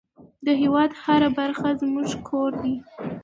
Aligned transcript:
د 0.45 0.47
هېواد 0.61 0.91
هره 1.03 1.29
برخه 1.39 1.67
زموږ 1.81 2.09
کور 2.27 2.51
دی. 2.63 2.75